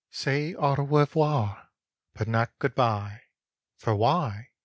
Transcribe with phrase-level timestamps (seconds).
[0.09, 1.69] "Say au revoir,
[2.15, 3.21] but not good bye,
[3.77, 4.47] For why?